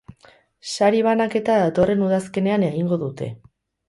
Sari-banaketa 0.69 1.57
datorren 1.63 2.01
udazkenean 2.05 2.65
egingo 2.69 2.99
dute. 3.05 3.29